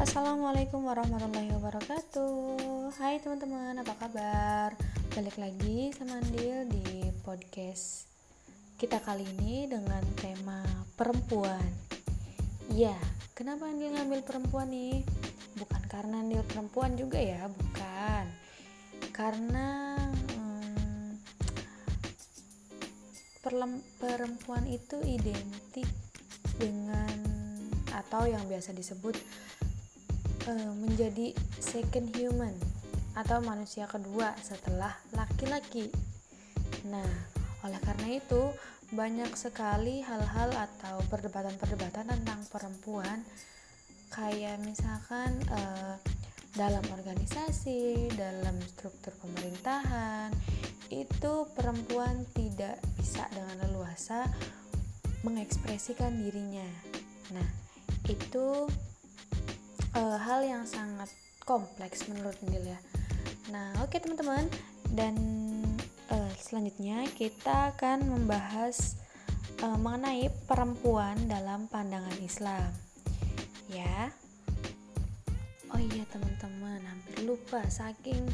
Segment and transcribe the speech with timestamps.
[0.00, 4.72] Assalamualaikum warahmatullahi wabarakatuh Hai teman-teman, apa kabar?
[5.12, 8.08] Balik lagi sama Andil di podcast
[8.80, 10.64] kita kali ini dengan tema
[10.96, 11.60] perempuan
[12.72, 12.96] Ya,
[13.36, 15.04] kenapa Andil ngambil perempuan nih?
[15.60, 18.24] Bukan karena Andil perempuan juga ya, bukan
[19.12, 20.00] Karena
[20.32, 21.20] hmm,
[24.00, 25.92] perempuan itu identik
[26.56, 27.20] dengan
[27.92, 29.12] atau yang biasa disebut
[30.50, 31.30] uh, menjadi
[31.62, 32.52] second human
[33.14, 35.90] atau manusia kedua setelah laki-laki.
[36.90, 37.06] Nah,
[37.62, 38.50] oleh karena itu
[38.90, 43.22] banyak sekali hal-hal atau perdebatan-perdebatan tentang perempuan
[44.10, 45.94] kayak misalkan uh,
[46.58, 50.34] dalam organisasi, dalam struktur pemerintahan
[50.90, 54.26] itu perempuan tidak bisa dengan leluasa
[55.22, 56.66] mengekspresikan dirinya.
[57.30, 57.46] Nah,
[58.10, 58.66] itu
[59.96, 61.10] uh, hal yang sangat
[61.42, 62.78] kompleks menurut Nil ya.
[63.50, 64.46] Nah, oke okay, teman-teman,
[64.94, 65.14] dan
[66.12, 68.98] uh, selanjutnya kita akan membahas
[69.62, 72.70] uh, mengenai perempuan dalam pandangan Islam.
[73.70, 74.10] Ya.
[75.70, 78.26] Oh iya teman-teman, hampir lupa saking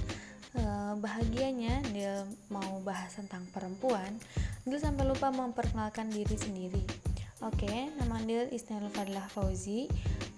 [1.05, 4.17] bahagianya dia mau bahas tentang perempuan,
[4.65, 6.81] dia sampai lupa memperkenalkan diri sendiri.
[7.47, 9.86] Oke, nama Andil Isnail Fadlah Fauzi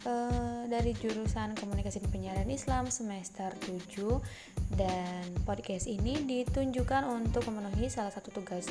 [0.05, 8.13] uh, dari jurusan Komunikasi Penyiaran Islam semester 7 dan podcast ini ditunjukkan untuk memenuhi salah
[8.13, 8.69] satu tugas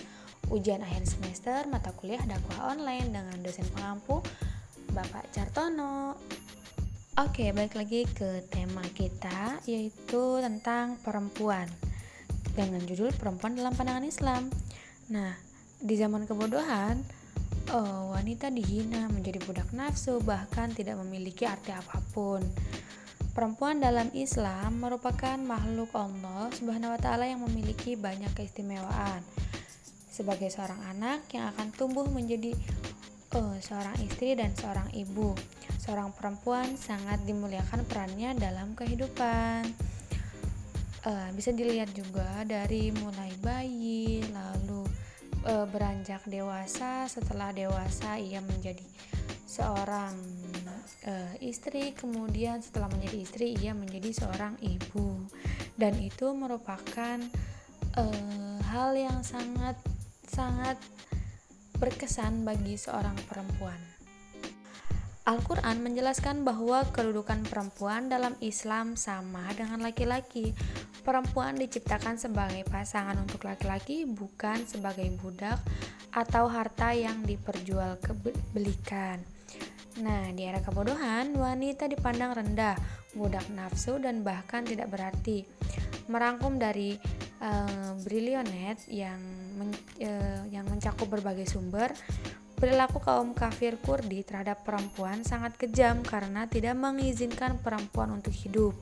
[0.54, 4.22] ujian akhir semester mata kuliah dakwah online dengan dosen pengampu
[4.94, 6.14] Bapak Cartono.
[7.18, 11.66] Oke, balik lagi ke tema kita yaitu tentang perempuan
[12.54, 14.54] dengan judul perempuan dalam pandangan Islam.
[15.10, 15.34] Nah,
[15.82, 17.17] di zaman kebodohan
[17.74, 22.40] oh, wanita dihina menjadi budak nafsu bahkan tidak memiliki arti apa pun.
[23.36, 29.22] Perempuan dalam Islam merupakan makhluk Allah Subhanahu wa taala yang memiliki banyak keistimewaan.
[30.10, 32.58] Sebagai seorang anak yang akan tumbuh menjadi
[33.38, 35.38] oh, seorang istri dan seorang ibu,
[35.78, 39.70] seorang perempuan sangat dimuliakan perannya dalam kehidupan.
[41.06, 44.87] Uh, bisa dilihat juga dari mulai bayi, lalu
[45.48, 48.84] e, beranjak dewasa setelah dewasa ia menjadi
[49.48, 50.14] seorang
[51.08, 51.14] e,
[51.48, 55.24] istri kemudian setelah menjadi istri ia menjadi seorang ibu.
[55.80, 57.18] Dan itu merupakan
[57.96, 58.04] e,
[58.68, 59.80] hal yang sangat
[60.28, 60.76] sangat
[61.80, 63.97] berkesan bagi seorang perempuan
[65.28, 70.56] Al-Quran menjelaskan bahwa kedudukan perempuan dalam Islam sama dengan laki-laki.
[71.04, 75.60] Perempuan diciptakan sebagai pasangan untuk laki-laki, bukan sebagai budak
[76.16, 79.20] atau harta yang diperjualbelikan.
[80.00, 82.80] Nah, di era kebodohan, wanita dipandang rendah,
[83.12, 85.44] budak nafsu, dan bahkan tidak berarti.
[86.08, 86.96] Merangkum dari
[87.44, 89.20] uh, Brilionet yang
[89.60, 91.92] men, uh, yang mencakup berbagai sumber,
[92.58, 98.74] Perilaku kaum kafir Kurdi terhadap perempuan sangat kejam karena tidak mengizinkan perempuan untuk hidup.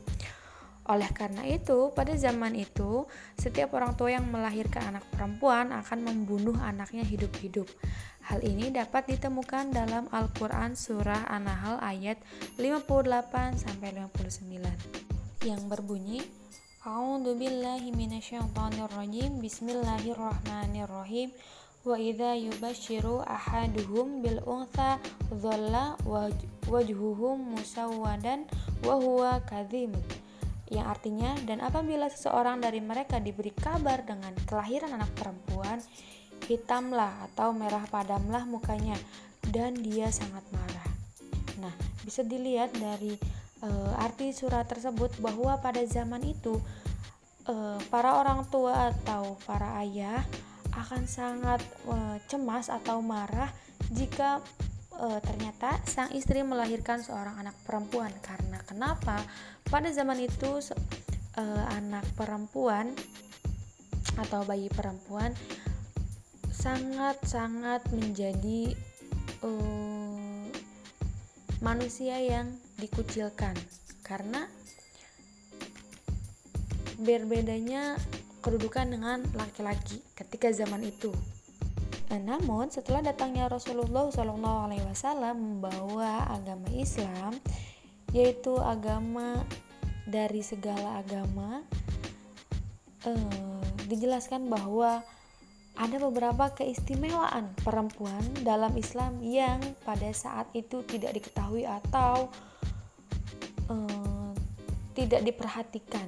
[0.88, 3.04] Oleh karena itu, pada zaman itu,
[3.36, 7.68] setiap orang tua yang melahirkan anak perempuan akan membunuh anaknya hidup-hidup.
[8.32, 12.16] Hal ini dapat ditemukan dalam Al-Qur'an surah An-Nahl ayat
[12.56, 16.24] 58 sampai 59 yang berbunyi
[16.86, 17.92] A'udzu billahi
[19.42, 21.30] Bismillahirrahmanirrahim
[21.86, 24.98] wa idza yubashiru ahaduhum bil untha
[25.30, 25.94] dhalla
[26.66, 28.50] wajhuhum musawwadan
[28.82, 28.98] wa
[30.74, 35.78] yang artinya dan apabila seseorang dari mereka diberi kabar dengan kelahiran anak perempuan
[36.50, 38.98] hitamlah atau merah padamlah mukanya
[39.46, 40.90] dan dia sangat marah.
[41.62, 43.14] Nah bisa dilihat dari
[43.62, 43.70] e,
[44.02, 46.58] arti surat tersebut bahwa pada zaman itu
[47.46, 50.26] e, para orang tua atau para ayah
[50.76, 53.48] akan sangat uh, cemas atau marah
[53.92, 54.44] jika
[55.00, 58.12] uh, ternyata sang istri melahirkan seorang anak perempuan.
[58.20, 59.24] Karena kenapa?
[59.68, 60.60] Pada zaman itu
[61.40, 62.92] uh, anak perempuan
[64.16, 65.36] atau bayi perempuan
[66.56, 68.74] sangat-sangat menjadi
[69.44, 70.44] uh,
[71.60, 73.54] manusia yang dikucilkan.
[74.06, 74.48] Karena
[76.96, 78.00] berbedanya
[78.46, 81.10] kedudukan dengan laki-laki ketika zaman itu.
[82.14, 87.34] Nah, namun setelah datangnya Rasulullah Shallallahu Alaihi Wasallam membawa agama Islam,
[88.14, 89.42] yaitu agama
[90.06, 91.66] dari segala agama,
[93.10, 95.02] eh, dijelaskan bahwa
[95.76, 102.32] ada beberapa keistimewaan perempuan dalam Islam yang pada saat itu tidak diketahui atau
[103.68, 104.32] uh,
[104.96, 106.08] tidak diperhatikan.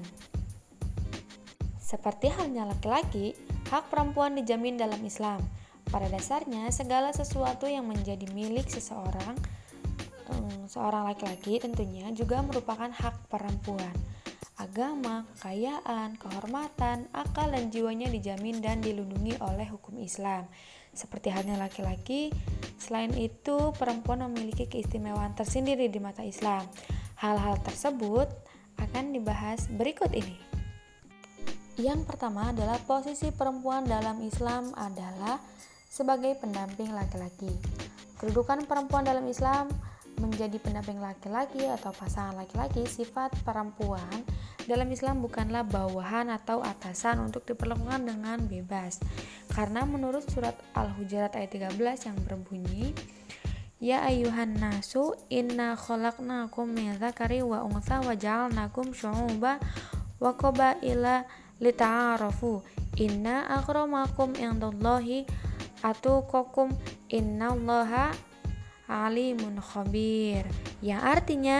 [1.87, 3.31] Seperti halnya laki-laki,
[3.71, 5.39] hak perempuan dijamin dalam Islam.
[5.87, 9.39] Pada dasarnya, segala sesuatu yang menjadi milik seseorang,
[10.27, 13.95] um, seorang laki-laki tentunya juga merupakan hak perempuan.
[14.59, 20.43] Agama, kekayaan, kehormatan, akal, dan jiwanya dijamin dan dilindungi oleh hukum Islam.
[20.91, 22.35] Seperti halnya laki-laki,
[22.75, 26.67] selain itu perempuan memiliki keistimewaan tersendiri di mata Islam.
[27.15, 28.27] Hal-hal tersebut
[28.75, 30.46] akan dibahas berikut ini.
[31.77, 35.37] Yang pertama adalah posisi perempuan dalam Islam adalah
[35.85, 37.53] sebagai pendamping laki-laki.
[38.17, 39.69] Kedudukan perempuan dalam Islam
[40.17, 44.25] menjadi pendamping laki-laki atau pasangan laki-laki, sifat perempuan
[44.65, 48.97] dalam Islam bukanlah bawahan atau atasan untuk diperlakukan dengan bebas.
[49.53, 52.97] Karena menurut surat Al-Hujurat ayat 13 yang berbunyi,
[53.77, 59.61] Ya ayuhan nasu inna khalaqnakum min dzakari wa untha wa ja'alnakum syu'uba
[60.17, 61.29] wa qabaila
[61.61, 62.61] lita'arafu.
[62.97, 65.29] Inna akramakum indallahi
[65.85, 66.73] atuqakum
[67.13, 68.09] innallaha
[68.89, 70.47] alimun khabir.
[70.79, 71.57] Yang artinya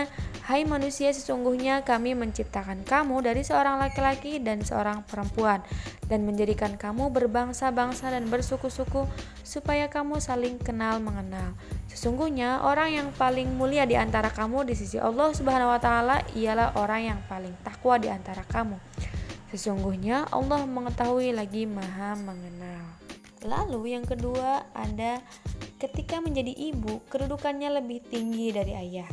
[0.48, 5.60] hai manusia sesungguhnya kami menciptakan kamu dari seorang laki-laki dan seorang perempuan
[6.08, 9.04] dan menjadikan kamu berbangsa-bangsa dan bersuku-suku
[9.44, 11.52] supaya kamu saling kenal mengenal.
[11.92, 16.80] Sesungguhnya orang yang paling mulia di antara kamu di sisi Allah Subhanahu wa taala ialah
[16.80, 18.80] orang yang paling takwa di antara kamu
[19.48, 22.84] Sesungguhnya Allah mengetahui lagi maha mengenal.
[23.46, 25.24] Lalu yang kedua ada
[25.80, 29.08] ketika menjadi ibu kedudukannya lebih tinggi dari ayah.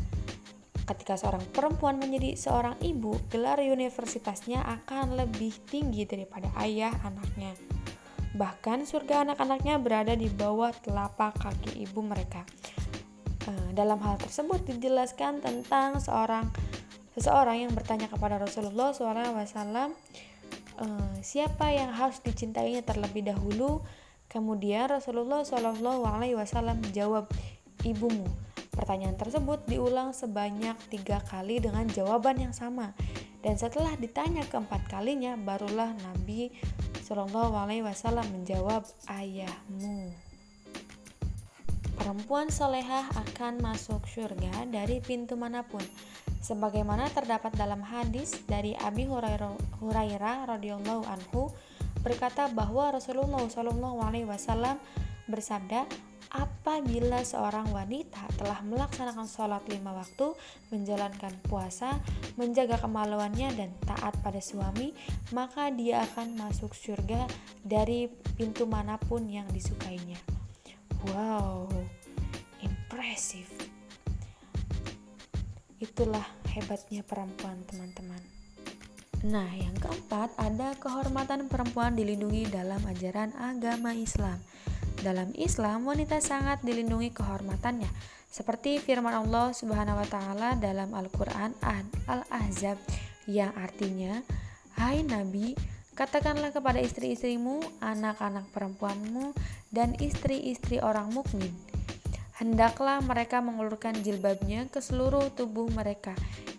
[0.85, 7.57] Ketika seorang perempuan menjadi seorang ibu, gelar universitasnya akan lebih tinggi daripada ayah anaknya.
[8.35, 12.45] Bahkan surga anak-anaknya berada di bawah telapak kaki ibu mereka.
[13.45, 16.49] Eh, dalam hal tersebut dijelaskan tentang seorang
[17.15, 19.95] seseorang yang bertanya kepada Rasulullah SAW
[20.83, 23.79] uh, siapa yang harus dicintainya terlebih dahulu?
[24.27, 27.31] Kemudian Rasulullah SAW menjawab
[27.88, 28.27] ibumu.
[28.75, 32.91] Pertanyaan tersebut diulang sebanyak tiga kali dengan jawaban yang sama.
[33.39, 36.51] Dan setelah ditanya keempat kalinya barulah Nabi
[37.85, 40.25] Wasallam menjawab ayahmu
[42.05, 45.81] perempuan solehah akan masuk surga dari pintu mana pun
[46.37, 51.49] sebagaimana terdapat dalam hadis dari Abi Hurairah, radhiyallahu anhu
[52.05, 54.77] berkata bahwa Rasulullah Shallallahu alaihi wasallam
[55.25, 55.89] bersabda
[56.29, 60.37] apabila seorang wanita telah melaksanakan sholat lima waktu,
[60.69, 61.97] menjalankan puasa,
[62.37, 64.93] menjaga kemaluannya dan taat pada suami,
[65.33, 67.25] maka dia akan masuk surga
[67.65, 68.05] dari
[68.37, 70.44] pintu mana pun yang disukainya.
[71.12, 71.68] Wow,
[72.63, 73.51] impresif.
[75.81, 76.24] Itulah
[76.56, 78.24] hebatnya perempuan, teman-teman.
[79.25, 84.38] Nah, yang keempat, ada kehormatan perempuan dilindungi dalam ajaran agama Islam.
[85.01, 87.89] Dalam Islam, wanita sangat dilindungi kehormatannya,
[88.30, 91.57] seperti firman Allah Subhanahu wa taala dalam Al-Qur'an
[92.06, 92.77] Al-Ahzab
[93.25, 94.21] yang artinya,
[94.77, 95.57] "Hai Nabi,
[95.95, 99.31] katakanlah kepada istri-istrimu, anak-anak perempuanmu,
[99.71, 101.51] dan istri-istri orang mukmin
[102.36, 106.12] hendaklah mereka mengulurkan jilbabnya ke seluruh tubuh mereka.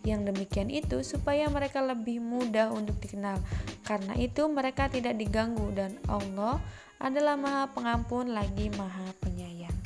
[0.06, 3.36] Yang demikian itu supaya mereka lebih mudah untuk dikenal.
[3.84, 6.58] Karena itu mereka tidak diganggu dan Allah
[6.96, 9.76] adalah Maha Pengampun lagi Maha Penyayang.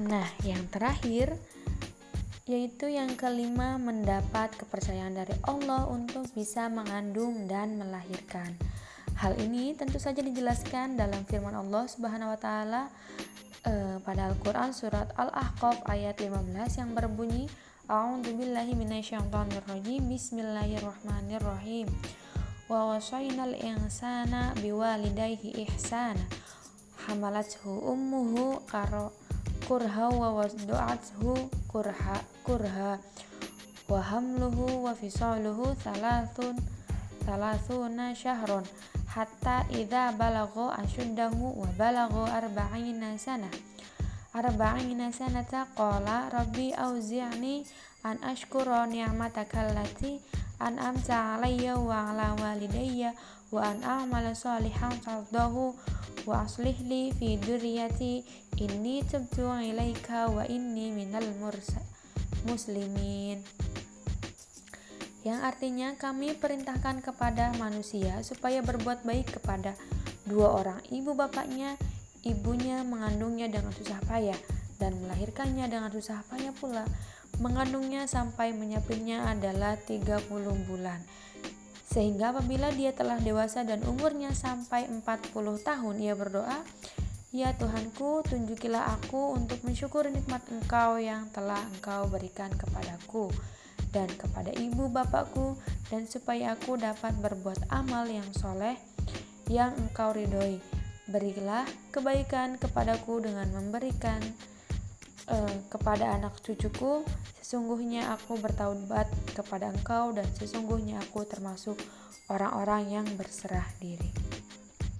[0.00, 1.36] Nah, yang terakhir
[2.44, 8.52] yaitu yang kelima mendapat kepercayaan dari Allah untuk bisa mengandung dan melahirkan.
[9.16, 12.92] Hal ini tentu saja dijelaskan dalam firman Allah Subhanahu wa taala
[13.64, 17.48] uh, pada Al-Quran surat Al-Ahqaf ayat 15 yang berbunyi
[17.88, 21.88] A'udzubillahi minasyaitonirrajim Bismillahirrahmanirrahim
[22.68, 26.20] Wa wasainal insana biwalidayhi ihsana
[27.08, 29.12] Hamalathu ummuhu karo
[29.64, 33.00] kurha wa wasdu'athu kurha kurha.
[33.88, 36.56] Wa hamluhu wa fisaluhu thalathun
[37.24, 38.64] thalathuna syahrun
[39.08, 43.48] hatta idza balagha ashuddahu wa balagha arba'ina sana.
[44.36, 47.64] Arba'ina sanata qala rabbi auzi'ni
[48.04, 50.20] an ashkura ni'mataka allati
[50.60, 53.16] an'amta alayya wa ala walidayya
[53.48, 55.72] wa an a'mala salihan tardahu
[56.24, 58.24] wa aslih li fi dzurriyyati
[58.60, 59.44] inni tubtu
[60.48, 61.24] inni minal
[62.48, 63.44] muslimin
[65.24, 69.72] yang artinya kami perintahkan kepada manusia supaya berbuat baik kepada
[70.28, 71.80] dua orang ibu bapaknya,
[72.28, 74.36] ibunya mengandungnya dengan susah payah
[74.76, 76.84] dan melahirkannya dengan susah payah pula.
[77.42, 80.22] mengandungnya sampai menyapinya adalah 30
[80.70, 81.02] bulan.
[81.94, 85.30] Sehingga apabila dia telah dewasa dan umurnya sampai 40
[85.62, 86.58] tahun, ia berdoa,
[87.34, 93.30] Ya Tuhanku, tunjukilah aku untuk mensyukuri nikmat Engkau yang telah Engkau berikan kepadaku
[93.94, 95.58] dan kepada ibu bapakku
[95.90, 98.78] dan supaya aku dapat berbuat amal yang soleh
[99.50, 100.62] yang Engkau ridhoi.
[101.10, 104.22] Berilah kebaikan kepadaku dengan memberikan
[105.30, 107.04] uh, kepada anak cucuku
[107.40, 111.76] sesungguhnya aku bertaubat kepada engkau dan sesungguhnya aku termasuk
[112.32, 114.10] orang-orang yang berserah diri.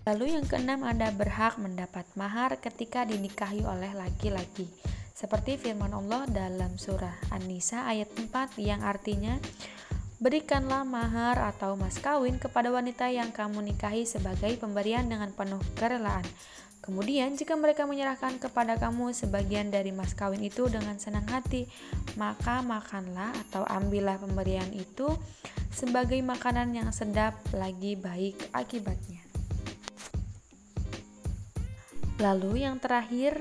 [0.04, 4.68] Lalu yang keenam anda berhak mendapat mahar ketika dinikahi oleh laki-laki.
[5.16, 9.40] Seperti firman Allah dalam surah An-Nisa ayat 4 yang artinya
[10.24, 16.24] Berikanlah mahar atau mas kawin kepada wanita yang kamu nikahi sebagai pemberian dengan penuh kerelaan
[16.84, 21.64] Kemudian, jika mereka menyerahkan kepada kamu sebagian dari mas kawin itu dengan senang hati,
[22.20, 25.08] maka makanlah atau ambillah pemberian itu
[25.72, 29.24] sebagai makanan yang sedap lagi baik akibatnya.
[32.20, 33.40] Lalu, yang terakhir,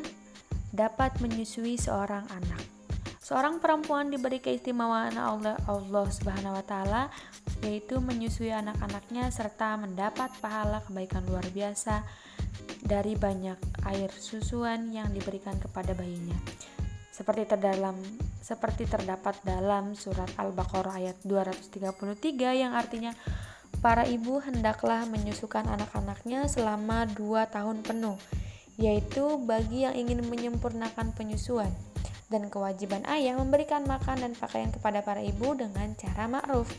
[0.71, 2.63] dapat menyusui seorang anak.
[3.19, 7.03] Seorang perempuan diberi keistimewaan oleh Allah Subhanahu wa taala
[7.63, 12.03] yaitu menyusui anak-anaknya serta mendapat pahala kebaikan luar biasa
[12.93, 13.57] dari banyak
[13.89, 16.38] air susuan yang diberikan kepada bayinya.
[17.09, 17.97] Seperti terdalam
[18.38, 21.81] seperti terdapat dalam surat Al-Baqarah ayat 233
[22.53, 23.17] yang artinya
[23.81, 28.21] para ibu hendaklah menyusukan anak-anaknya selama dua tahun penuh,
[28.77, 31.73] yaitu bagi yang ingin menyempurnakan penyusuan
[32.29, 36.69] dan kewajiban ayah memberikan makan dan pakaian kepada para ibu dengan cara ma'ruf.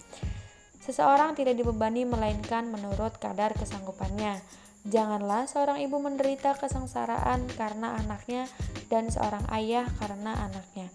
[0.84, 4.42] Seseorang tidak dibebani melainkan menurut kadar kesanggupannya.
[4.84, 8.44] Janganlah seorang ibu menderita kesengsaraan karena anaknya
[8.92, 10.92] dan seorang ayah karena anaknya.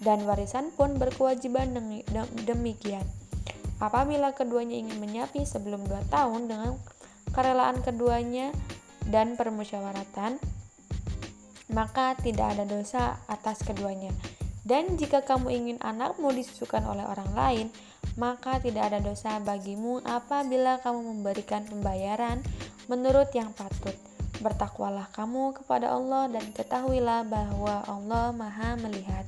[0.00, 1.72] Dan warisan pun berkewajiban
[2.44, 3.04] demikian.
[3.80, 6.76] Apabila keduanya ingin menyapi sebelum dua tahun dengan
[7.32, 8.52] kerelaan keduanya
[9.08, 10.36] dan permusyawaratan,
[11.72, 14.12] maka tidak ada dosa atas keduanya.
[14.68, 17.66] Dan jika kamu ingin anakmu disusukan oleh orang lain,
[18.20, 22.44] maka tidak ada dosa bagimu apabila kamu memberikan pembayaran
[22.90, 23.94] menurut yang patut.
[24.42, 29.22] Bertakwalah kamu kepada Allah dan ketahuilah bahwa Allah Maha melihat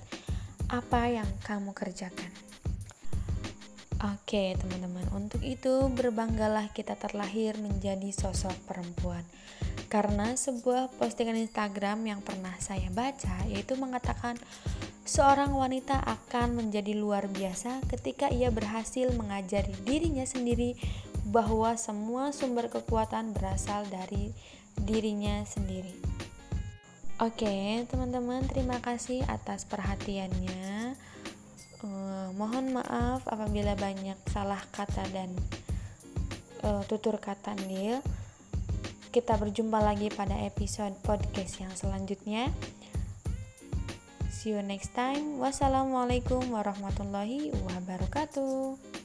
[0.67, 2.33] apa yang kamu kerjakan.
[4.03, 9.23] Oke, teman-teman, untuk itu berbanggalah kita terlahir menjadi sosok perempuan.
[9.87, 14.35] Karena sebuah postingan Instagram yang pernah saya baca yaitu mengatakan
[15.07, 20.75] seorang wanita akan menjadi luar biasa ketika ia berhasil mengajari dirinya sendiri
[21.29, 24.35] bahwa semua sumber kekuatan berasal dari
[24.75, 25.95] dirinya sendiri.
[27.23, 30.99] Oke, teman-teman, terima kasih atas perhatiannya.
[31.83, 35.31] Uh, mohon maaf apabila banyak salah kata dan
[36.67, 38.03] uh, tutur kata Nil.
[39.13, 42.49] Kita berjumpa lagi pada episode podcast yang selanjutnya.
[44.33, 45.39] See you next time.
[45.39, 49.02] Wassalamualaikum warahmatullahi wabarakatuh.